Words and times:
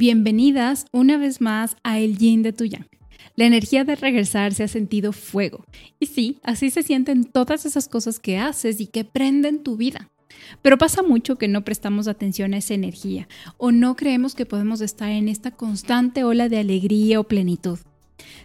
Bienvenidas 0.00 0.86
una 0.92 1.18
vez 1.18 1.40
más 1.40 1.76
a 1.82 1.98
El 1.98 2.18
Yin 2.18 2.44
de 2.44 2.52
tu 2.52 2.64
Yang. 2.64 2.86
La 3.34 3.46
energía 3.46 3.82
de 3.82 3.96
regresar 3.96 4.54
se 4.54 4.62
ha 4.62 4.68
sentido 4.68 5.12
fuego. 5.12 5.64
Y 5.98 6.06
sí, 6.06 6.38
así 6.44 6.70
se 6.70 6.84
sienten 6.84 7.24
todas 7.24 7.66
esas 7.66 7.88
cosas 7.88 8.20
que 8.20 8.38
haces 8.38 8.80
y 8.80 8.86
que 8.86 9.02
prenden 9.02 9.64
tu 9.64 9.76
vida. 9.76 10.08
Pero 10.62 10.78
pasa 10.78 11.02
mucho 11.02 11.36
que 11.36 11.48
no 11.48 11.64
prestamos 11.64 12.06
atención 12.06 12.54
a 12.54 12.58
esa 12.58 12.74
energía 12.74 13.26
o 13.56 13.72
no 13.72 13.96
creemos 13.96 14.36
que 14.36 14.46
podemos 14.46 14.82
estar 14.82 15.10
en 15.10 15.28
esta 15.28 15.50
constante 15.50 16.22
ola 16.22 16.48
de 16.48 16.58
alegría 16.58 17.18
o 17.18 17.24
plenitud. 17.24 17.80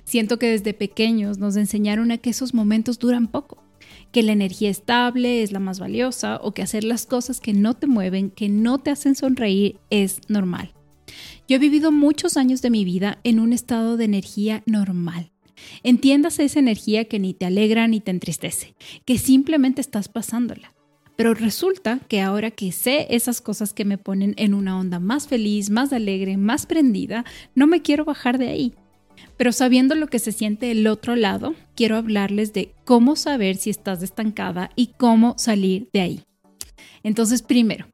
Siento 0.05 0.39
que 0.39 0.49
desde 0.49 0.73
pequeños 0.73 1.37
nos 1.37 1.55
enseñaron 1.55 2.09
a 2.09 2.17
que 2.17 2.31
esos 2.31 2.55
momentos 2.55 2.97
duran 2.97 3.27
poco, 3.27 3.63
que 4.11 4.23
la 4.23 4.31
energía 4.31 4.71
estable 4.71 5.43
es 5.43 5.51
la 5.51 5.59
más 5.59 5.79
valiosa 5.79 6.39
o 6.41 6.55
que 6.55 6.63
hacer 6.63 6.83
las 6.83 7.05
cosas 7.05 7.39
que 7.39 7.53
no 7.53 7.75
te 7.75 7.85
mueven, 7.85 8.31
que 8.31 8.49
no 8.49 8.79
te 8.79 8.89
hacen 8.89 9.13
sonreír 9.13 9.77
es 9.91 10.19
normal. 10.29 10.73
Yo 11.47 11.57
he 11.57 11.59
vivido 11.59 11.91
muchos 11.91 12.37
años 12.37 12.61
de 12.61 12.69
mi 12.69 12.85
vida 12.85 13.19
en 13.25 13.39
un 13.39 13.51
estado 13.51 13.97
de 13.97 14.05
energía 14.05 14.63
normal. 14.65 15.31
Entiéndase 15.83 16.45
esa 16.45 16.59
energía 16.59 17.05
que 17.05 17.19
ni 17.19 17.33
te 17.33 17.45
alegra 17.45 17.87
ni 17.87 17.99
te 17.99 18.11
entristece, 18.11 18.75
que 19.05 19.17
simplemente 19.17 19.81
estás 19.81 20.07
pasándola. 20.07 20.73
Pero 21.17 21.33
resulta 21.33 21.99
que 22.07 22.21
ahora 22.21 22.49
que 22.49 22.71
sé 22.71 23.07
esas 23.09 23.41
cosas 23.41 23.73
que 23.73 23.85
me 23.85 23.97
ponen 23.97 24.33
en 24.37 24.53
una 24.53 24.79
onda 24.79 24.99
más 24.99 25.27
feliz, 25.27 25.69
más 25.69 25.91
alegre, 25.91 26.37
más 26.37 26.65
prendida, 26.65 27.25
no 27.55 27.67
me 27.67 27.81
quiero 27.81 28.05
bajar 28.05 28.37
de 28.37 28.47
ahí. 28.47 28.73
Pero 29.37 29.51
sabiendo 29.51 29.95
lo 29.95 30.07
que 30.07 30.19
se 30.19 30.31
siente 30.31 30.71
el 30.71 30.87
otro 30.87 31.15
lado, 31.15 31.55
quiero 31.75 31.97
hablarles 31.97 32.53
de 32.53 32.73
cómo 32.85 33.15
saber 33.15 33.57
si 33.57 33.69
estás 33.69 34.01
estancada 34.01 34.71
y 34.75 34.87
cómo 34.97 35.35
salir 35.37 35.89
de 35.91 36.01
ahí. 36.01 36.23
Entonces, 37.03 37.41
primero, 37.41 37.85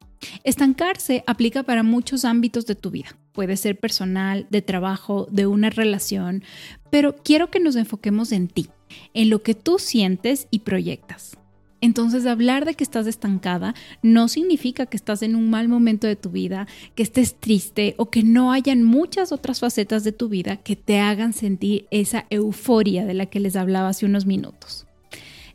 Estancarse 0.44 1.24
aplica 1.26 1.62
para 1.62 1.82
muchos 1.82 2.24
ámbitos 2.24 2.66
de 2.66 2.74
tu 2.74 2.90
vida. 2.90 3.16
Puede 3.32 3.56
ser 3.56 3.78
personal, 3.78 4.46
de 4.50 4.62
trabajo, 4.62 5.26
de 5.30 5.46
una 5.46 5.70
relación, 5.70 6.42
pero 6.90 7.16
quiero 7.16 7.50
que 7.50 7.60
nos 7.60 7.76
enfoquemos 7.76 8.32
en 8.32 8.48
ti, 8.48 8.68
en 9.14 9.30
lo 9.30 9.42
que 9.42 9.54
tú 9.54 9.78
sientes 9.78 10.48
y 10.50 10.60
proyectas. 10.60 11.36
Entonces, 11.82 12.26
hablar 12.26 12.66
de 12.66 12.74
que 12.74 12.84
estás 12.84 13.06
estancada 13.06 13.74
no 14.02 14.28
significa 14.28 14.86
que 14.86 14.98
estás 14.98 15.22
en 15.22 15.34
un 15.34 15.48
mal 15.48 15.68
momento 15.68 16.06
de 16.06 16.16
tu 16.16 16.30
vida, 16.30 16.66
que 16.94 17.02
estés 17.02 17.34
triste 17.36 17.94
o 17.96 18.10
que 18.10 18.22
no 18.22 18.52
hayan 18.52 18.82
muchas 18.82 19.32
otras 19.32 19.60
facetas 19.60 20.04
de 20.04 20.12
tu 20.12 20.28
vida 20.28 20.56
que 20.56 20.76
te 20.76 20.98
hagan 20.98 21.32
sentir 21.32 21.86
esa 21.90 22.26
euforia 22.28 23.06
de 23.06 23.14
la 23.14 23.26
que 23.26 23.40
les 23.40 23.56
hablaba 23.56 23.88
hace 23.88 24.04
unos 24.04 24.26
minutos. 24.26 24.86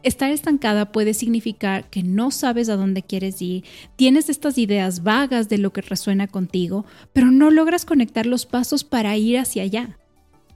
Estar 0.05 0.29
estancada 0.29 0.91
puede 0.91 1.15
significar 1.15 1.89
que 1.89 2.03
no 2.03 2.29
sabes 2.29 2.69
a 2.69 2.75
dónde 2.75 3.01
quieres 3.01 3.41
ir, 3.41 3.63
tienes 3.95 4.29
estas 4.29 4.59
ideas 4.59 5.01
vagas 5.01 5.49
de 5.49 5.57
lo 5.57 5.73
que 5.73 5.81
resuena 5.81 6.27
contigo, 6.27 6.85
pero 7.11 7.31
no 7.31 7.49
logras 7.49 7.85
conectar 7.85 8.27
los 8.27 8.45
pasos 8.45 8.83
para 8.83 9.17
ir 9.17 9.39
hacia 9.39 9.63
allá. 9.63 9.97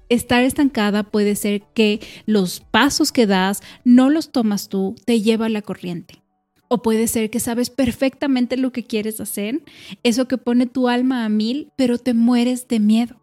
Estar 0.08 0.44
estancada 0.44 1.02
puede 1.02 1.36
ser 1.36 1.64
que 1.73 2.00
los 2.27 2.59
pasos 2.59 3.11
que 3.11 3.25
das 3.25 3.61
no 3.83 4.11
los 4.11 4.31
tomas 4.31 4.70
tú, 4.70 4.94
te 5.05 5.20
lleva 5.20 5.50
la 5.50 5.64
corriente. 5.64 6.22
O 6.67 6.83
puede 6.83 7.08
ser 7.08 7.31
que 7.31 7.39
sabes 7.39 7.72
perfectamente 7.72 8.55
lo 8.55 8.72
que 8.72 8.83
quieres 8.83 9.20
hacer, 9.20 9.64
eso 10.03 10.27
que 10.27 10.38
pone 10.38 10.67
tu 10.67 10.89
alma 10.89 11.25
a 11.25 11.30
mil, 11.30 11.72
pero 11.75 11.97
te 11.97 12.14
mueres 12.14 12.67
de 12.67 12.80
miedo. 12.80 13.20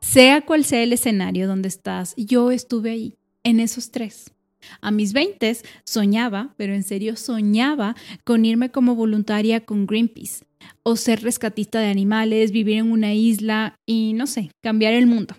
Sea 0.00 0.40
cual 0.40 0.64
sea 0.64 0.82
el 0.82 0.92
escenario 0.92 1.46
donde 1.46 1.68
estás, 1.68 2.14
yo 2.16 2.50
estuve 2.50 2.90
ahí, 2.90 3.14
en 3.44 3.60
esos 3.60 3.92
tres. 3.92 4.32
A 4.80 4.90
mis 4.90 5.12
20 5.12 5.56
soñaba, 5.84 6.54
pero 6.56 6.74
en 6.74 6.82
serio 6.82 7.16
soñaba 7.16 7.96
con 8.24 8.44
irme 8.44 8.70
como 8.70 8.94
voluntaria 8.94 9.64
con 9.64 9.86
Greenpeace 9.86 10.44
o 10.82 10.96
ser 10.96 11.22
rescatista 11.22 11.80
de 11.80 11.90
animales, 11.90 12.52
vivir 12.52 12.78
en 12.78 12.90
una 12.90 13.14
isla 13.14 13.76
y 13.86 14.12
no 14.14 14.26
sé, 14.26 14.50
cambiar 14.62 14.94
el 14.94 15.06
mundo. 15.06 15.34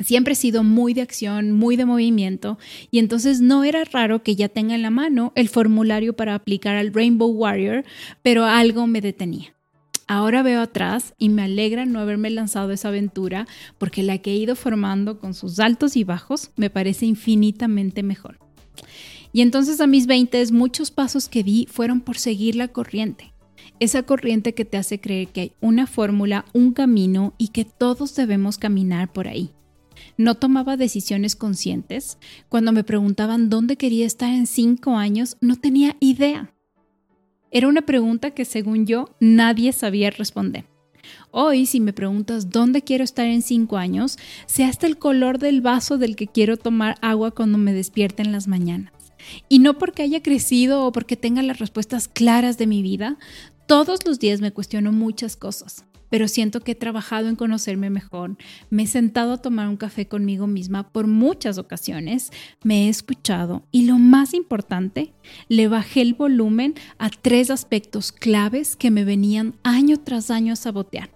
Siempre 0.00 0.34
he 0.34 0.36
sido 0.36 0.62
muy 0.62 0.94
de 0.94 1.02
acción, 1.02 1.50
muy 1.50 1.74
de 1.74 1.84
movimiento, 1.84 2.56
y 2.92 3.00
entonces 3.00 3.40
no 3.40 3.64
era 3.64 3.82
raro 3.84 4.22
que 4.22 4.36
ya 4.36 4.48
tenga 4.48 4.76
en 4.76 4.82
la 4.82 4.90
mano 4.90 5.32
el 5.34 5.48
formulario 5.48 6.14
para 6.14 6.36
aplicar 6.36 6.76
al 6.76 6.94
Rainbow 6.94 7.28
Warrior, 7.28 7.84
pero 8.22 8.44
algo 8.44 8.86
me 8.86 9.00
detenía. 9.00 9.57
Ahora 10.10 10.42
veo 10.42 10.62
atrás 10.62 11.14
y 11.18 11.28
me 11.28 11.42
alegra 11.42 11.84
no 11.84 12.00
haberme 12.00 12.30
lanzado 12.30 12.72
esa 12.72 12.88
aventura 12.88 13.46
porque 13.76 14.02
la 14.02 14.16
que 14.16 14.32
he 14.32 14.36
ido 14.36 14.56
formando 14.56 15.20
con 15.20 15.34
sus 15.34 15.60
altos 15.60 15.96
y 15.96 16.04
bajos 16.04 16.50
me 16.56 16.70
parece 16.70 17.04
infinitamente 17.04 18.02
mejor. 18.02 18.38
Y 19.34 19.42
entonces 19.42 19.82
a 19.82 19.86
mis 19.86 20.06
20 20.06 20.50
muchos 20.52 20.90
pasos 20.90 21.28
que 21.28 21.44
di 21.44 21.68
fueron 21.70 22.00
por 22.00 22.16
seguir 22.16 22.56
la 22.56 22.68
corriente. 22.68 23.34
Esa 23.80 24.02
corriente 24.02 24.54
que 24.54 24.64
te 24.64 24.78
hace 24.78 24.98
creer 24.98 25.28
que 25.28 25.40
hay 25.42 25.52
una 25.60 25.86
fórmula, 25.86 26.46
un 26.54 26.72
camino 26.72 27.34
y 27.36 27.48
que 27.48 27.66
todos 27.66 28.16
debemos 28.16 28.56
caminar 28.56 29.12
por 29.12 29.28
ahí. 29.28 29.52
No 30.16 30.36
tomaba 30.36 30.78
decisiones 30.78 31.36
conscientes. 31.36 32.16
Cuando 32.48 32.72
me 32.72 32.82
preguntaban 32.82 33.50
dónde 33.50 33.76
quería 33.76 34.06
estar 34.06 34.32
en 34.32 34.46
cinco 34.46 34.96
años, 34.96 35.36
no 35.42 35.56
tenía 35.56 35.96
idea. 36.00 36.54
Era 37.50 37.68
una 37.68 37.82
pregunta 37.82 38.32
que 38.32 38.44
según 38.44 38.86
yo 38.86 39.08
nadie 39.20 39.72
sabía 39.72 40.10
responder. 40.10 40.66
Hoy, 41.30 41.64
si 41.64 41.80
me 41.80 41.94
preguntas 41.94 42.50
dónde 42.50 42.82
quiero 42.82 43.04
estar 43.04 43.26
en 43.26 43.40
cinco 43.40 43.78
años, 43.78 44.18
sé 44.46 44.64
hasta 44.64 44.86
el 44.86 44.98
color 44.98 45.38
del 45.38 45.62
vaso 45.62 45.96
del 45.96 46.16
que 46.16 46.26
quiero 46.26 46.58
tomar 46.58 46.96
agua 47.00 47.30
cuando 47.30 47.56
me 47.56 47.72
despierte 47.72 48.22
en 48.22 48.32
las 48.32 48.48
mañanas. 48.48 48.92
Y 49.48 49.60
no 49.60 49.78
porque 49.78 50.02
haya 50.02 50.22
crecido 50.22 50.84
o 50.84 50.92
porque 50.92 51.16
tenga 51.16 51.42
las 51.42 51.58
respuestas 51.58 52.08
claras 52.08 52.58
de 52.58 52.66
mi 52.66 52.82
vida, 52.82 53.18
todos 53.66 54.06
los 54.06 54.18
días 54.18 54.40
me 54.40 54.52
cuestiono 54.52 54.92
muchas 54.92 55.36
cosas 55.36 55.87
pero 56.08 56.28
siento 56.28 56.60
que 56.60 56.72
he 56.72 56.74
trabajado 56.74 57.28
en 57.28 57.36
conocerme 57.36 57.90
mejor, 57.90 58.36
me 58.70 58.84
he 58.84 58.86
sentado 58.86 59.32
a 59.32 59.42
tomar 59.42 59.68
un 59.68 59.76
café 59.76 60.06
conmigo 60.06 60.46
misma 60.46 60.90
por 60.90 61.06
muchas 61.06 61.58
ocasiones, 61.58 62.30
me 62.62 62.86
he 62.86 62.88
escuchado 62.88 63.64
y 63.70 63.84
lo 63.84 63.98
más 63.98 64.34
importante, 64.34 65.12
le 65.48 65.68
bajé 65.68 66.02
el 66.02 66.14
volumen 66.14 66.74
a 66.98 67.10
tres 67.10 67.50
aspectos 67.50 68.12
claves 68.12 68.76
que 68.76 68.90
me 68.90 69.04
venían 69.04 69.54
año 69.62 69.98
tras 69.98 70.30
año 70.30 70.52
a 70.52 70.56
sabotear. 70.56 71.10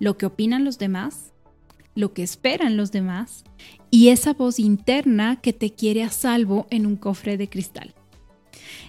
Lo 0.00 0.16
que 0.16 0.26
opinan 0.26 0.64
los 0.64 0.78
demás, 0.78 1.32
lo 1.94 2.12
que 2.12 2.22
esperan 2.22 2.76
los 2.76 2.90
demás 2.92 3.44
y 3.90 4.08
esa 4.08 4.32
voz 4.32 4.58
interna 4.58 5.40
que 5.40 5.52
te 5.52 5.72
quiere 5.72 6.02
a 6.02 6.10
salvo 6.10 6.66
en 6.70 6.86
un 6.86 6.96
cofre 6.96 7.36
de 7.36 7.48
cristal. 7.48 7.94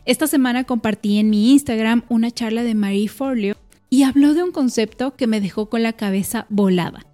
Esta 0.05 0.27
semana 0.27 0.63
compartí 0.63 1.19
en 1.19 1.29
mi 1.29 1.51
Instagram 1.51 2.03
una 2.09 2.31
charla 2.31 2.63
de 2.63 2.75
Marie 2.75 3.07
Forleo 3.07 3.55
y 3.95 4.03
habló 4.03 4.33
de 4.33 4.43
un 4.43 4.51
concepto 4.51 5.15
que 5.15 5.25
me 5.25 5.39
dejó 5.39 5.69
con 5.69 5.81
la 5.81 5.93
cabeza 5.93 6.47
volada. 6.49 7.05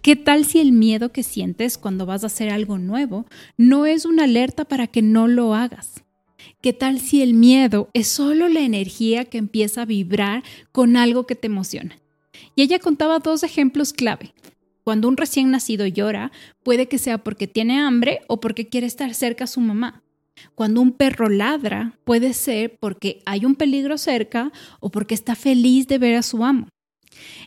¿Qué 0.00 0.16
tal 0.16 0.46
si 0.46 0.60
el 0.60 0.72
miedo 0.72 1.12
que 1.12 1.22
sientes 1.22 1.76
cuando 1.76 2.06
vas 2.06 2.24
a 2.24 2.28
hacer 2.28 2.48
algo 2.48 2.78
nuevo 2.78 3.26
no 3.58 3.84
es 3.84 4.06
una 4.06 4.24
alerta 4.24 4.64
para 4.64 4.86
que 4.86 5.02
no 5.02 5.28
lo 5.28 5.54
hagas? 5.54 6.04
¿Qué 6.62 6.72
tal 6.72 7.00
si 7.00 7.20
el 7.20 7.34
miedo 7.34 7.90
es 7.92 8.08
solo 8.08 8.48
la 8.48 8.60
energía 8.60 9.26
que 9.26 9.36
empieza 9.36 9.82
a 9.82 9.84
vibrar 9.84 10.42
con 10.72 10.96
algo 10.96 11.26
que 11.26 11.34
te 11.34 11.48
emociona? 11.48 11.98
Y 12.56 12.62
ella 12.62 12.78
contaba 12.78 13.18
dos 13.18 13.42
ejemplos 13.42 13.92
clave. 13.92 14.32
Cuando 14.84 15.08
un 15.08 15.18
recién 15.18 15.50
nacido 15.50 15.86
llora, 15.86 16.32
puede 16.62 16.88
que 16.88 16.96
sea 16.96 17.18
porque 17.18 17.46
tiene 17.46 17.78
hambre 17.78 18.20
o 18.26 18.40
porque 18.40 18.70
quiere 18.70 18.86
estar 18.86 19.12
cerca 19.12 19.44
a 19.44 19.48
su 19.48 19.60
mamá. 19.60 20.02
Cuando 20.54 20.80
un 20.80 20.92
perro 20.92 21.28
ladra, 21.28 21.98
puede 22.04 22.32
ser 22.32 22.76
porque 22.80 23.22
hay 23.26 23.44
un 23.44 23.54
peligro 23.54 23.98
cerca 23.98 24.52
o 24.80 24.90
porque 24.90 25.14
está 25.14 25.34
feliz 25.34 25.86
de 25.86 25.98
ver 25.98 26.16
a 26.16 26.22
su 26.22 26.44
amo. 26.44 26.68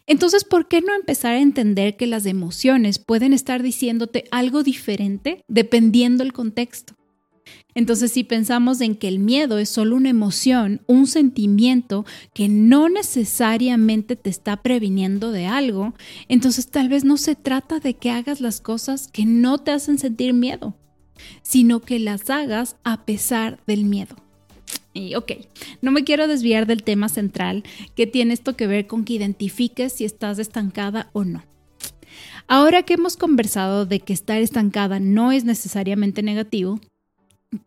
Entonces, 0.07 0.43
¿por 0.43 0.67
qué 0.67 0.81
no 0.81 0.93
empezar 0.93 1.33
a 1.33 1.39
entender 1.39 1.97
que 1.97 2.07
las 2.07 2.25
emociones 2.25 2.99
pueden 2.99 3.33
estar 3.33 3.63
diciéndote 3.63 4.25
algo 4.31 4.63
diferente 4.63 5.43
dependiendo 5.47 6.23
el 6.23 6.33
contexto? 6.33 6.95
Entonces, 7.73 8.11
si 8.13 8.23
pensamos 8.23 8.79
en 8.81 8.95
que 8.95 9.07
el 9.07 9.19
miedo 9.19 9.59
es 9.59 9.69
solo 9.69 9.97
una 9.97 10.09
emoción, 10.09 10.81
un 10.87 11.07
sentimiento 11.07 12.05
que 12.33 12.47
no 12.47 12.89
necesariamente 12.89 14.15
te 14.15 14.29
está 14.29 14.63
previniendo 14.63 15.31
de 15.31 15.45
algo, 15.45 15.93
entonces 16.29 16.69
tal 16.69 16.87
vez 16.87 17.03
no 17.03 17.17
se 17.17 17.35
trata 17.35 17.79
de 17.79 17.95
que 17.95 18.11
hagas 18.11 18.39
las 18.39 18.61
cosas 18.61 19.09
que 19.09 19.25
no 19.25 19.57
te 19.57 19.71
hacen 19.71 19.97
sentir 19.97 20.33
miedo, 20.33 20.75
sino 21.41 21.79
que 21.79 21.99
las 21.99 22.29
hagas 22.29 22.75
a 22.83 23.05
pesar 23.05 23.59
del 23.67 23.85
miedo. 23.85 24.15
Y 24.93 25.15
ok, 25.15 25.33
no 25.81 25.91
me 25.91 26.05
quiero 26.05 26.27
desviar 26.27 26.67
del 26.67 26.83
tema 26.83 27.09
central 27.09 27.63
que 27.95 28.07
tiene 28.07 28.33
esto 28.33 28.55
que 28.55 28.65
ver 28.65 28.87
con 28.87 29.03
que 29.03 29.13
identifiques 29.13 29.93
si 29.93 30.05
estás 30.05 30.39
estancada 30.39 31.09
o 31.11 31.25
no. 31.25 31.43
Ahora 32.47 32.83
que 32.83 32.93
hemos 32.93 33.17
conversado 33.17 33.85
de 33.85 33.99
que 33.99 34.13
estar 34.13 34.41
estancada 34.41 34.99
no 34.99 35.31
es 35.31 35.43
necesariamente 35.43 36.23
negativo, 36.23 36.79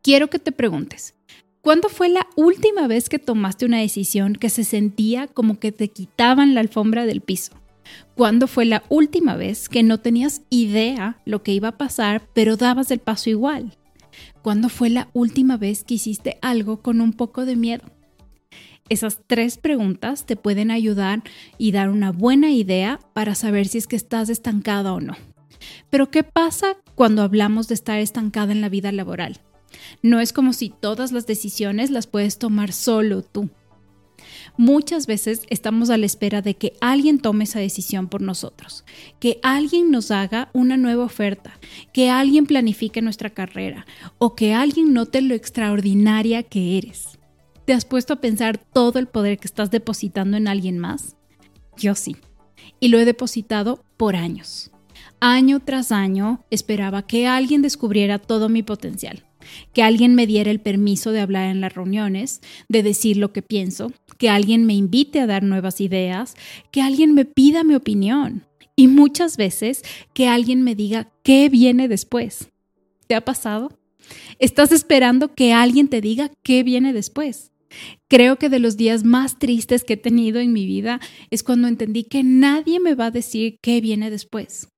quiero 0.02 0.30
que 0.30 0.38
te 0.38 0.52
preguntes, 0.52 1.14
¿cuándo 1.60 1.88
fue 1.88 2.08
la 2.08 2.26
última 2.36 2.86
vez 2.86 3.08
que 3.08 3.18
tomaste 3.18 3.66
una 3.66 3.80
decisión 3.80 4.34
que 4.34 4.48
se 4.48 4.64
sentía 4.64 5.26
como 5.26 5.58
que 5.58 5.72
te 5.72 5.88
quitaban 5.88 6.54
la 6.54 6.60
alfombra 6.60 7.06
del 7.06 7.20
piso? 7.20 7.52
¿Cuándo 8.14 8.46
fue 8.46 8.64
la 8.64 8.82
última 8.88 9.36
vez 9.36 9.68
que 9.68 9.82
no 9.82 9.98
tenías 9.98 10.42
idea 10.50 11.20
lo 11.24 11.42
que 11.42 11.52
iba 11.52 11.68
a 11.68 11.78
pasar, 11.78 12.28
pero 12.34 12.56
dabas 12.56 12.90
el 12.90 12.98
paso 12.98 13.30
igual? 13.30 13.76
¿Cuándo 14.42 14.68
fue 14.68 14.90
la 14.90 15.08
última 15.12 15.56
vez 15.56 15.84
que 15.84 15.94
hiciste 15.94 16.38
algo 16.42 16.82
con 16.82 17.00
un 17.00 17.12
poco 17.12 17.44
de 17.44 17.56
miedo? 17.56 17.84
Esas 18.88 19.20
tres 19.26 19.58
preguntas 19.58 20.24
te 20.24 20.36
pueden 20.36 20.70
ayudar 20.70 21.22
y 21.58 21.72
dar 21.72 21.90
una 21.90 22.10
buena 22.10 22.50
idea 22.50 23.00
para 23.12 23.34
saber 23.34 23.68
si 23.68 23.78
es 23.78 23.86
que 23.86 23.96
estás 23.96 24.30
estancada 24.30 24.94
o 24.94 25.00
no. 25.00 25.14
Pero 25.90 26.10
¿qué 26.10 26.24
pasa 26.24 26.76
cuando 26.94 27.22
hablamos 27.22 27.68
de 27.68 27.74
estar 27.74 27.98
estancada 27.98 28.52
en 28.52 28.60
la 28.60 28.68
vida 28.68 28.90
laboral? 28.92 29.40
No 30.02 30.20
es 30.20 30.32
como 30.32 30.52
si 30.52 30.70
todas 30.70 31.12
las 31.12 31.26
decisiones 31.26 31.90
las 31.90 32.06
puedes 32.06 32.38
tomar 32.38 32.72
solo 32.72 33.22
tú. 33.22 33.50
Muchas 34.58 35.06
veces 35.06 35.42
estamos 35.50 35.88
a 35.88 35.96
la 35.96 36.06
espera 36.06 36.42
de 36.42 36.56
que 36.56 36.72
alguien 36.80 37.20
tome 37.20 37.44
esa 37.44 37.60
decisión 37.60 38.08
por 38.08 38.22
nosotros, 38.22 38.84
que 39.20 39.38
alguien 39.44 39.92
nos 39.92 40.10
haga 40.10 40.50
una 40.52 40.76
nueva 40.76 41.04
oferta, 41.04 41.60
que 41.92 42.10
alguien 42.10 42.44
planifique 42.44 43.00
nuestra 43.00 43.30
carrera 43.30 43.86
o 44.18 44.34
que 44.34 44.54
alguien 44.54 44.92
note 44.92 45.22
lo 45.22 45.34
extraordinaria 45.34 46.42
que 46.42 46.76
eres. 46.76 47.20
¿Te 47.66 47.72
has 47.72 47.84
puesto 47.84 48.14
a 48.14 48.20
pensar 48.20 48.58
todo 48.58 48.98
el 48.98 49.06
poder 49.06 49.38
que 49.38 49.46
estás 49.46 49.70
depositando 49.70 50.36
en 50.36 50.48
alguien 50.48 50.80
más? 50.80 51.16
Yo 51.76 51.94
sí, 51.94 52.16
y 52.80 52.88
lo 52.88 52.98
he 52.98 53.04
depositado 53.04 53.84
por 53.96 54.16
años. 54.16 54.72
Año 55.20 55.60
tras 55.60 55.92
año 55.92 56.44
esperaba 56.50 57.06
que 57.06 57.28
alguien 57.28 57.62
descubriera 57.62 58.18
todo 58.18 58.48
mi 58.48 58.64
potencial, 58.64 59.24
que 59.72 59.82
alguien 59.82 60.14
me 60.14 60.26
diera 60.26 60.50
el 60.50 60.60
permiso 60.60 61.12
de 61.12 61.20
hablar 61.20 61.50
en 61.50 61.60
las 61.60 61.74
reuniones, 61.74 62.40
de 62.68 62.82
decir 62.82 63.16
lo 63.16 63.32
que 63.32 63.42
pienso, 63.42 63.92
que 64.18 64.28
alguien 64.28 64.66
me 64.66 64.74
invite 64.74 65.20
a 65.20 65.26
dar 65.26 65.42
nuevas 65.42 65.80
ideas, 65.80 66.34
que 66.70 66.82
alguien 66.82 67.14
me 67.14 67.24
pida 67.24 67.64
mi 67.64 67.74
opinión 67.74 68.46
y 68.76 68.88
muchas 68.88 69.36
veces 69.36 69.82
que 70.14 70.28
alguien 70.28 70.62
me 70.62 70.74
diga 70.74 71.10
qué 71.22 71.48
viene 71.48 71.88
después. 71.88 72.50
¿Te 73.06 73.14
ha 73.14 73.24
pasado? 73.24 73.76
¿Estás 74.38 74.72
esperando 74.72 75.34
que 75.34 75.52
alguien 75.52 75.88
te 75.88 76.00
diga 76.00 76.30
qué 76.42 76.62
viene 76.62 76.92
después? 76.92 77.50
Creo 78.08 78.36
que 78.36 78.48
de 78.48 78.58
los 78.58 78.76
días 78.76 79.04
más 79.04 79.38
tristes 79.38 79.84
que 79.84 79.94
he 79.94 79.96
tenido 79.96 80.40
en 80.40 80.52
mi 80.52 80.64
vida 80.64 81.00
es 81.30 81.42
cuando 81.42 81.68
entendí 81.68 82.04
que 82.04 82.22
nadie 82.22 82.80
me 82.80 82.94
va 82.94 83.06
a 83.06 83.10
decir 83.10 83.58
qué 83.60 83.80
viene 83.80 84.10
después. 84.10 84.68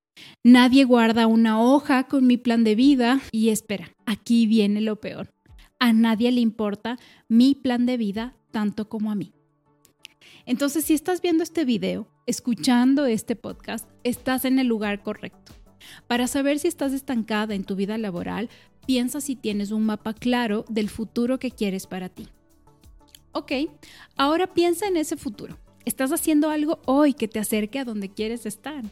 Nadie 0.44 0.84
guarda 0.84 1.26
una 1.26 1.61
hoja 1.62 2.05
con 2.05 2.26
mi 2.26 2.37
plan 2.37 2.64
de 2.64 2.75
vida 2.75 3.20
y 3.32 3.50
espera, 3.50 3.90
aquí 4.06 4.46
viene 4.46 4.81
lo 4.81 4.96
peor. 4.96 5.32
A 5.78 5.93
nadie 5.93 6.31
le 6.32 6.40
importa 6.40 6.99
mi 7.28 7.55
plan 7.55 7.87
de 7.87 7.96
vida 7.96 8.37
tanto 8.50 8.88
como 8.88 9.11
a 9.11 9.14
mí. 9.14 9.32
Entonces, 10.46 10.84
si 10.84 10.94
estás 10.94 11.22
viendo 11.22 11.43
este 11.43 11.64
video, 11.64 12.08
escuchando 12.26 13.06
este 13.06 13.37
podcast, 13.37 13.88
estás 14.05 14.44
en 14.44 14.58
el 14.58 14.67
lugar 14.67 15.02
correcto. 15.02 15.52
Para 16.06 16.26
saber 16.26 16.58
si 16.58 16.69
estás 16.69 16.93
estancada 16.93 17.55
en 17.55 17.64
tu 17.64 17.76
vida 17.76 17.99
laboral, 17.99 18.49
piensa 18.87 19.20
si 19.20 19.37
tienes 19.37 19.70
un 19.70 19.84
mapa 19.84 20.14
claro 20.14 20.64
del 20.69 20.88
futuro 20.88 21.38
que 21.38 21.50
quieres 21.50 21.87
para 21.87 22.08
ti. 22.08 22.28
Ok, 23.32 23.52
ahora 24.17 24.52
piensa 24.52 24.88
en 24.88 24.96
ese 24.96 25.17
futuro. 25.17 25.56
¿Estás 25.84 26.12
haciendo 26.12 26.50
algo 26.50 26.81
hoy 26.84 27.14
que 27.14 27.28
te 27.28 27.38
acerque 27.38 27.78
a 27.78 27.84
donde 27.84 28.11
quieres 28.11 28.44
estar? 28.44 28.84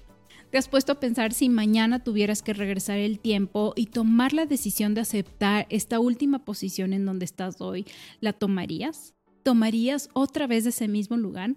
¿Te 0.51 0.57
has 0.57 0.69
puesto 0.69 0.93
a 0.93 1.01
pensar 1.01 1.35
si 1.35 1.51
mañana 1.51 2.03
tuvieras 2.03 2.43
que 2.43 2.55
regresar 2.55 2.97
el 2.97 3.21
tiempo 3.21 3.75
y 3.77 3.87
tomar 3.87 4.33
la 4.33 4.47
decisión 4.47 4.95
de 4.95 5.03
aceptar 5.03 5.67
esta 5.69 6.01
última 6.01 6.47
posición 6.47 6.95
en 6.95 7.05
donde 7.05 7.27
estás 7.27 7.61
hoy? 7.61 7.85
¿La 8.21 8.33
tomarías? 8.33 9.15
¿Tomarías 9.43 10.09
otra 10.15 10.47
vez 10.47 10.65
ese 10.65 10.89
mismo 10.89 11.19
lugar? 11.19 11.57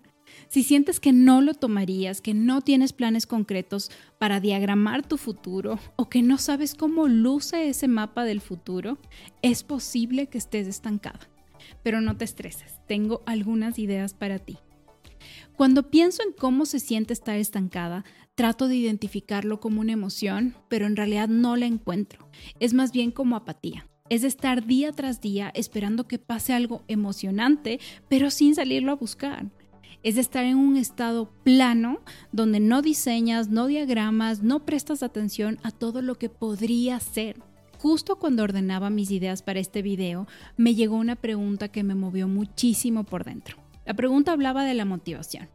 Si 0.50 0.64
sientes 0.64 1.00
que 1.00 1.14
no 1.14 1.42
lo 1.42 1.54
tomarías, 1.54 2.20
que 2.20 2.34
no 2.34 2.60
tienes 2.60 2.92
planes 2.92 3.28
concretos 3.28 3.92
para 4.20 4.42
diagramar 4.42 5.08
tu 5.08 5.18
futuro 5.18 5.80
o 5.96 6.10
que 6.10 6.22
no 6.22 6.38
sabes 6.38 6.76
cómo 6.76 7.08
luce 7.08 7.70
ese 7.70 7.88
mapa 7.88 8.26
del 8.26 8.42
futuro, 8.42 8.98
es 9.42 9.64
posible 9.64 10.28
que 10.28 10.38
estés 10.38 10.68
estancada. 10.68 11.30
Pero 11.82 12.02
no 12.02 12.18
te 12.18 12.26
estreses, 12.26 12.80
tengo 12.88 13.22
algunas 13.26 13.80
ideas 13.80 14.14
para 14.14 14.38
ti. 14.38 14.58
Cuando 15.56 15.92
pienso 15.92 16.24
en 16.24 16.34
cómo 16.34 16.66
se 16.66 16.80
siente 16.80 17.14
estar 17.14 17.38
estancada, 17.38 18.04
trato 18.42 18.68
de 18.68 18.76
identificarlo 18.76 19.60
como 19.60 19.82
una 19.82 19.92
emoción, 19.92 20.56
pero 20.68 20.88
en 20.88 20.96
realidad 20.96 21.28
no 21.28 21.56
la 21.56 21.68
encuentro. 21.68 22.28
Es 22.60 22.74
más 22.74 22.92
bien 22.92 23.12
como 23.12 23.36
apatía. 23.36 23.88
Es 24.10 24.24
estar 24.24 24.66
día 24.66 24.92
tras 24.94 25.22
día 25.22 25.52
esperando 25.54 26.08
que 26.08 26.18
pase 26.18 26.52
algo 26.52 26.82
emocionante, 26.88 27.80
pero 28.10 28.32
sin 28.32 28.56
salirlo 28.56 28.94
a 28.94 28.96
buscar. 28.96 29.46
Es 30.02 30.18
estar 30.18 30.44
en 30.44 30.58
un 30.58 30.76
estado 30.76 31.30
plano 31.44 32.00
donde 32.32 32.60
no 32.60 32.82
diseñas, 32.82 33.50
no 33.50 33.68
diagramas, 33.68 34.42
no 34.42 34.66
prestas 34.66 35.04
atención 35.04 35.60
a 35.62 35.70
todo 35.70 36.02
lo 36.02 36.16
que 36.16 36.30
podría 36.30 37.00
ser. 37.00 37.40
Justo 37.78 38.16
cuando 38.16 38.42
ordenaba 38.42 38.90
mis 38.90 39.12
ideas 39.12 39.44
para 39.44 39.60
este 39.60 39.84
video, 39.84 40.26
me 40.58 40.74
llegó 40.74 40.96
una 40.96 41.16
pregunta 41.16 41.68
que 41.68 41.84
me 41.84 41.94
movió 41.94 42.28
muchísimo 42.28 43.04
por 43.04 43.24
dentro. 43.24 43.58
La 43.86 43.94
pregunta 43.94 44.32
hablaba 44.32 44.66
de 44.66 44.74
la 44.74 44.86
motivación 44.86 45.48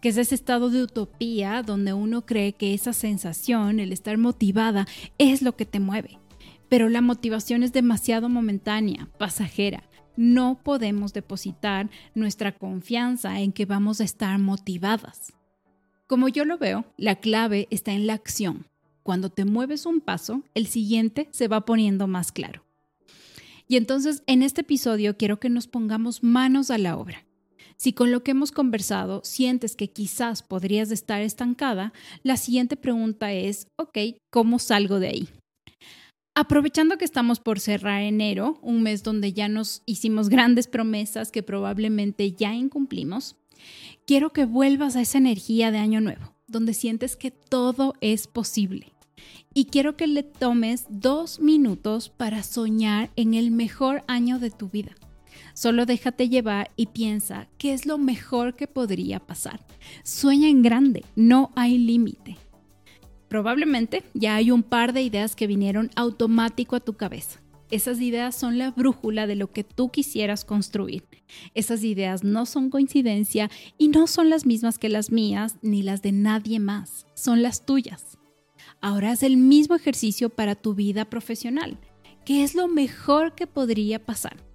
que 0.00 0.08
es 0.08 0.16
ese 0.16 0.34
estado 0.34 0.70
de 0.70 0.82
utopía 0.82 1.62
donde 1.62 1.92
uno 1.92 2.24
cree 2.24 2.54
que 2.54 2.74
esa 2.74 2.92
sensación, 2.92 3.80
el 3.80 3.92
estar 3.92 4.16
motivada, 4.18 4.86
es 5.18 5.42
lo 5.42 5.56
que 5.56 5.66
te 5.66 5.80
mueve. 5.80 6.18
Pero 6.68 6.88
la 6.88 7.00
motivación 7.00 7.62
es 7.62 7.72
demasiado 7.72 8.28
momentánea, 8.28 9.08
pasajera. 9.18 9.84
No 10.16 10.60
podemos 10.62 11.12
depositar 11.12 11.90
nuestra 12.14 12.52
confianza 12.52 13.40
en 13.40 13.52
que 13.52 13.66
vamos 13.66 14.00
a 14.00 14.04
estar 14.04 14.38
motivadas. 14.38 15.32
Como 16.06 16.28
yo 16.28 16.44
lo 16.44 16.58
veo, 16.58 16.84
la 16.96 17.16
clave 17.16 17.68
está 17.70 17.92
en 17.92 18.06
la 18.06 18.14
acción. 18.14 18.66
Cuando 19.02 19.30
te 19.30 19.44
mueves 19.44 19.86
un 19.86 20.00
paso, 20.00 20.42
el 20.54 20.66
siguiente 20.66 21.28
se 21.30 21.48
va 21.48 21.64
poniendo 21.64 22.06
más 22.06 22.32
claro. 22.32 22.64
Y 23.68 23.76
entonces 23.76 24.22
en 24.26 24.42
este 24.42 24.62
episodio 24.62 25.16
quiero 25.16 25.38
que 25.38 25.48
nos 25.48 25.68
pongamos 25.68 26.22
manos 26.22 26.70
a 26.70 26.78
la 26.78 26.96
obra 26.96 27.24
si 27.80 27.94
con 27.94 28.12
lo 28.12 28.22
que 28.22 28.32
hemos 28.32 28.52
conversado 28.52 29.22
sientes 29.24 29.74
que 29.74 29.88
quizás 29.88 30.42
podrías 30.42 30.90
estar 30.90 31.22
estancada, 31.22 31.94
la 32.22 32.36
siguiente 32.36 32.76
pregunta 32.76 33.32
es, 33.32 33.68
ok, 33.78 33.96
¿cómo 34.30 34.58
salgo 34.58 35.00
de 35.00 35.08
ahí? 35.08 35.28
Aprovechando 36.36 36.98
que 36.98 37.06
estamos 37.06 37.40
por 37.40 37.58
cerrar 37.58 38.02
enero, 38.02 38.58
un 38.60 38.82
mes 38.82 39.02
donde 39.02 39.32
ya 39.32 39.48
nos 39.48 39.82
hicimos 39.86 40.28
grandes 40.28 40.68
promesas 40.68 41.32
que 41.32 41.42
probablemente 41.42 42.32
ya 42.32 42.52
incumplimos, 42.54 43.36
quiero 44.06 44.30
que 44.30 44.44
vuelvas 44.44 44.94
a 44.94 45.00
esa 45.00 45.16
energía 45.16 45.70
de 45.70 45.78
año 45.78 46.02
nuevo, 46.02 46.34
donde 46.48 46.74
sientes 46.74 47.16
que 47.16 47.30
todo 47.30 47.94
es 48.02 48.26
posible. 48.26 48.92
Y 49.54 49.64
quiero 49.64 49.96
que 49.96 50.06
le 50.06 50.22
tomes 50.22 50.84
dos 50.90 51.40
minutos 51.40 52.10
para 52.10 52.42
soñar 52.42 53.10
en 53.16 53.32
el 53.32 53.50
mejor 53.50 54.04
año 54.06 54.38
de 54.38 54.50
tu 54.50 54.68
vida 54.68 54.94
Solo 55.60 55.84
déjate 55.84 56.30
llevar 56.30 56.70
y 56.74 56.86
piensa 56.86 57.46
qué 57.58 57.74
es 57.74 57.84
lo 57.84 57.98
mejor 57.98 58.56
que 58.56 58.66
podría 58.66 59.20
pasar. 59.20 59.60
Sueña 60.04 60.48
en 60.48 60.62
grande, 60.62 61.04
no 61.16 61.52
hay 61.54 61.76
límite. 61.76 62.38
Probablemente 63.28 64.02
ya 64.14 64.36
hay 64.36 64.52
un 64.52 64.62
par 64.62 64.94
de 64.94 65.02
ideas 65.02 65.36
que 65.36 65.46
vinieron 65.46 65.90
automático 65.96 66.76
a 66.76 66.80
tu 66.80 66.94
cabeza. 66.94 67.42
Esas 67.70 68.00
ideas 68.00 68.34
son 68.34 68.56
la 68.56 68.70
brújula 68.70 69.26
de 69.26 69.36
lo 69.36 69.52
que 69.52 69.62
tú 69.62 69.90
quisieras 69.90 70.46
construir. 70.46 71.04
Esas 71.54 71.84
ideas 71.84 72.24
no 72.24 72.46
son 72.46 72.70
coincidencia 72.70 73.50
y 73.76 73.88
no 73.88 74.06
son 74.06 74.30
las 74.30 74.46
mismas 74.46 74.78
que 74.78 74.88
las 74.88 75.12
mías 75.12 75.56
ni 75.60 75.82
las 75.82 76.00
de 76.00 76.12
nadie 76.12 76.58
más, 76.58 77.04
son 77.12 77.42
las 77.42 77.66
tuyas. 77.66 78.16
Ahora 78.80 79.10
haz 79.10 79.22
el 79.22 79.36
mismo 79.36 79.76
ejercicio 79.76 80.30
para 80.30 80.54
tu 80.54 80.72
vida 80.72 81.04
profesional. 81.04 81.76
¿Qué 82.24 82.44
es 82.44 82.54
lo 82.54 82.66
mejor 82.66 83.34
que 83.34 83.46
podría 83.46 84.02
pasar? 84.02 84.49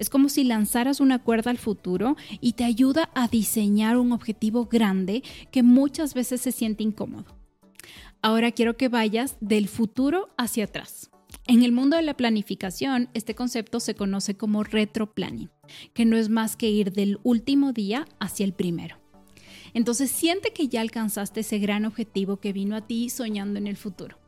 Es 0.00 0.08
como 0.08 0.30
si 0.30 0.44
lanzaras 0.44 0.98
una 0.98 1.18
cuerda 1.18 1.50
al 1.50 1.58
futuro 1.58 2.16
y 2.40 2.54
te 2.54 2.64
ayuda 2.64 3.10
a 3.14 3.28
diseñar 3.28 3.98
un 3.98 4.12
objetivo 4.12 4.64
grande 4.64 5.22
que 5.52 5.62
muchas 5.62 6.14
veces 6.14 6.40
se 6.40 6.52
siente 6.52 6.82
incómodo. 6.82 7.36
Ahora 8.22 8.50
quiero 8.50 8.78
que 8.78 8.88
vayas 8.88 9.36
del 9.40 9.68
futuro 9.68 10.30
hacia 10.38 10.64
atrás. 10.64 11.10
En 11.46 11.62
el 11.62 11.72
mundo 11.72 11.98
de 11.98 12.02
la 12.02 12.16
planificación, 12.16 13.10
este 13.12 13.34
concepto 13.34 13.78
se 13.78 13.94
conoce 13.94 14.38
como 14.38 14.64
retroplanning, 14.64 15.50
que 15.92 16.06
no 16.06 16.16
es 16.16 16.30
más 16.30 16.56
que 16.56 16.70
ir 16.70 16.92
del 16.92 17.20
último 17.22 17.74
día 17.74 18.06
hacia 18.20 18.44
el 18.44 18.54
primero. 18.54 18.96
Entonces 19.74 20.10
siente 20.10 20.54
que 20.54 20.68
ya 20.68 20.80
alcanzaste 20.80 21.40
ese 21.40 21.58
gran 21.58 21.84
objetivo 21.84 22.38
que 22.38 22.54
vino 22.54 22.74
a 22.74 22.86
ti 22.86 23.10
soñando 23.10 23.58
en 23.58 23.66
el 23.66 23.76
futuro 23.76 24.19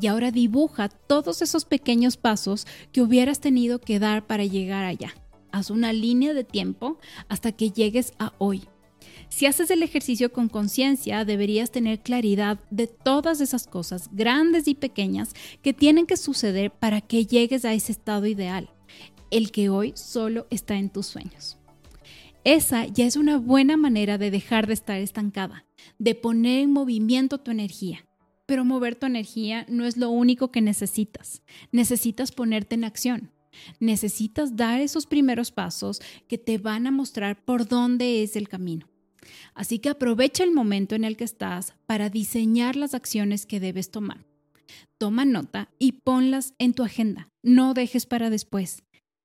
y 0.00 0.06
ahora 0.06 0.30
dibuja 0.30 0.88
todos 0.88 1.42
esos 1.42 1.64
pequeños 1.64 2.16
pasos 2.16 2.66
que 2.92 3.00
hubieras 3.00 3.40
tenido 3.40 3.80
que 3.80 3.98
dar 3.98 4.26
para 4.26 4.44
llegar 4.44 4.84
allá. 4.84 5.14
Haz 5.50 5.70
una 5.70 5.92
línea 5.92 6.34
de 6.34 6.44
tiempo 6.44 6.98
hasta 7.28 7.52
que 7.52 7.70
llegues 7.70 8.12
a 8.18 8.32
hoy. 8.38 8.62
Si 9.28 9.46
haces 9.46 9.70
el 9.70 9.82
ejercicio 9.82 10.32
con 10.32 10.48
conciencia, 10.48 11.24
deberías 11.24 11.70
tener 11.70 12.00
claridad 12.00 12.58
de 12.70 12.86
todas 12.86 13.40
esas 13.40 13.66
cosas, 13.66 14.08
grandes 14.12 14.68
y 14.68 14.74
pequeñas, 14.74 15.34
que 15.62 15.74
tienen 15.74 16.06
que 16.06 16.16
suceder 16.16 16.70
para 16.70 17.00
que 17.00 17.26
llegues 17.26 17.64
a 17.64 17.74
ese 17.74 17.92
estado 17.92 18.26
ideal, 18.26 18.70
el 19.30 19.50
que 19.50 19.68
hoy 19.68 19.92
solo 19.96 20.46
está 20.50 20.76
en 20.76 20.90
tus 20.90 21.06
sueños. 21.06 21.58
Esa 22.44 22.86
ya 22.86 23.04
es 23.04 23.16
una 23.16 23.36
buena 23.36 23.76
manera 23.76 24.16
de 24.16 24.30
dejar 24.30 24.66
de 24.66 24.74
estar 24.74 24.98
estancada, 25.00 25.66
de 25.98 26.14
poner 26.14 26.60
en 26.60 26.72
movimiento 26.72 27.38
tu 27.38 27.50
energía. 27.50 28.07
Pero 28.48 28.64
mover 28.64 28.94
tu 28.94 29.04
energía 29.04 29.66
no 29.68 29.84
es 29.84 29.98
lo 29.98 30.08
único 30.08 30.50
que 30.50 30.62
necesitas. 30.62 31.42
Necesitas 31.70 32.32
ponerte 32.32 32.76
en 32.76 32.84
acción. 32.84 33.30
Necesitas 33.78 34.56
dar 34.56 34.80
esos 34.80 35.04
primeros 35.04 35.52
pasos 35.52 36.00
que 36.28 36.38
te 36.38 36.56
van 36.56 36.86
a 36.86 36.90
mostrar 36.90 37.44
por 37.44 37.68
dónde 37.68 38.22
es 38.22 38.36
el 38.36 38.48
camino. 38.48 38.88
Así 39.52 39.80
que 39.80 39.90
aprovecha 39.90 40.44
el 40.44 40.50
momento 40.50 40.94
en 40.94 41.04
el 41.04 41.18
que 41.18 41.24
estás 41.24 41.74
para 41.84 42.08
diseñar 42.08 42.74
las 42.74 42.94
acciones 42.94 43.44
que 43.44 43.60
debes 43.60 43.90
tomar. 43.90 44.24
Toma 44.96 45.26
nota 45.26 45.68
y 45.78 45.92
ponlas 45.92 46.54
en 46.58 46.72
tu 46.72 46.84
agenda. 46.84 47.28
No 47.42 47.74
dejes 47.74 48.06
para 48.06 48.30
después. 48.30 48.82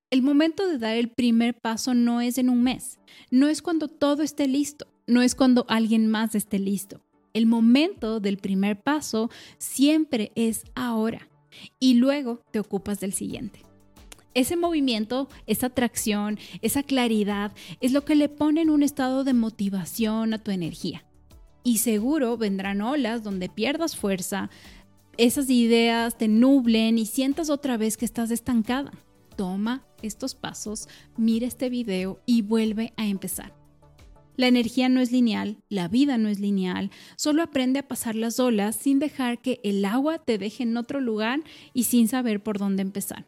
El 0.10 0.22
momento 0.22 0.68
de 0.68 0.80
dar 0.80 0.98
el 0.98 1.08
primer 1.08 1.58
paso 1.62 1.94
no 1.94 2.20
es 2.20 2.38
en 2.38 2.50
un 2.50 2.62
mes, 2.62 3.00
no 3.32 3.48
es 3.48 3.62
cuando 3.62 3.88
todo 3.88 4.22
esté 4.22 4.50
listo, 4.50 4.86
no 5.08 5.22
es 5.22 5.34
cuando 5.34 5.66
alguien 5.70 6.12
más 6.12 6.36
esté 6.36 6.60
listo. 6.60 7.02
El 7.34 7.48
momento 7.48 8.20
del 8.20 8.38
primer 8.38 8.80
paso 8.80 9.32
siempre 9.58 10.32
es 10.36 10.66
ahora 10.76 11.28
y 11.80 11.96
luego 11.96 12.42
te 12.52 12.60
ocupas 12.60 13.00
del 13.00 13.14
siguiente. 13.14 13.62
Ese 14.36 14.56
movimiento, 14.56 15.30
esa 15.48 15.68
atracción, 15.68 16.40
esa 16.62 16.84
claridad 16.84 17.52
es 17.82 17.92
lo 17.92 18.06
que 18.06 18.16
le 18.16 18.30
pone 18.30 18.62
en 18.62 18.70
un 18.70 18.84
estado 18.84 19.24
de 19.24 19.34
motivación 19.34 20.34
a 20.34 20.40
tu 20.44 20.52
energía. 20.52 21.06
Y 21.64 21.80
seguro 21.80 22.38
vendrán 22.38 22.82
olas 22.82 23.24
donde 23.24 23.50
pierdas 23.50 23.96
fuerza, 23.96 24.50
esas 25.18 25.50
ideas 25.50 26.18
te 26.18 26.28
nublen 26.28 26.98
y 26.98 27.06
sientas 27.06 27.50
otra 27.50 27.78
vez 27.78 27.98
que 27.98 28.06
estás 28.06 28.32
estancada. 28.32 28.92
Toma 29.36 29.86
estos 30.02 30.36
pasos, 30.36 30.88
mira 31.18 31.48
este 31.48 31.70
video 31.70 32.20
y 32.26 32.42
vuelve 32.42 32.94
a 32.98 33.06
empezar. 33.06 33.63
La 34.36 34.48
energía 34.48 34.90
no 34.90 35.00
es 35.00 35.12
lineal, 35.12 35.58
la 35.70 35.88
vida 35.88 36.18
no 36.18 36.30
es 36.30 36.40
lineal, 36.40 36.90
solo 37.16 37.44
aprende 37.44 37.80
a 37.80 37.88
pasar 37.88 38.16
las 38.16 38.40
olas 38.40 38.76
sin 38.76 39.00
dejar 39.00 39.42
que 39.42 39.60
el 39.64 39.86
agua 39.86 40.18
te 40.20 40.38
deje 40.38 40.64
en 40.64 40.76
otro 40.78 41.00
lugar 41.00 41.42
y 41.74 41.84
sin 41.84 42.08
saber 42.08 42.42
por 42.42 42.58
dónde 42.58 42.82
empezar. 42.82 43.28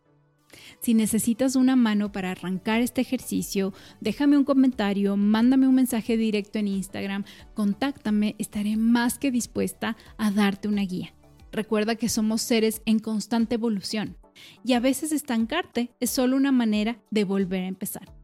Si 0.82 0.94
necesitas 0.94 1.56
una 1.56 1.76
mano 1.76 2.12
para 2.12 2.32
arrancar 2.32 2.82
este 2.82 3.02
ejercicio, 3.02 3.74
déjame 4.02 4.38
un 4.38 4.44
comentario, 4.44 5.18
mándame 5.18 5.68
un 5.68 5.76
mensaje 5.76 6.18
directo 6.18 6.60
en 6.60 6.68
Instagram, 6.68 7.24
contáctame, 7.54 8.36
estaré 8.40 8.78
más 8.78 9.20
que 9.20 9.32
dispuesta 9.32 9.98
a 10.18 10.32
darte 10.32 10.68
una 10.68 10.84
guía. 10.84 11.14
Recuerda 11.52 11.96
que 11.96 12.10
somos 12.10 12.42
seres 12.42 12.82
en 12.86 13.00
constante 13.00 13.56
evolución 13.56 14.18
y 14.64 14.74
a 14.74 14.80
veces 14.80 15.12
estancarte 15.12 15.92
es 16.00 16.10
solo 16.10 16.36
una 16.36 16.52
manera 16.52 17.00
de 17.12 17.24
volver 17.24 17.64
a 17.64 17.68
empezar. 17.68 18.15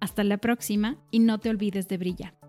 Hasta 0.00 0.24
la 0.24 0.38
próxima 0.38 0.96
y 1.10 1.20
no 1.20 1.38
te 1.38 1.50
olvides 1.50 1.86
de 1.88 1.98
brillar. 1.98 2.39